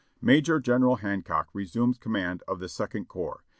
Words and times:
"Major 0.19 0.59
General 0.59 0.95
Hancock 0.95 1.49
resumes 1.53 1.99
command 1.99 2.41
of 2.47 2.57
the 2.59 2.67
Second 2.67 3.05
Corps. 3.07 3.43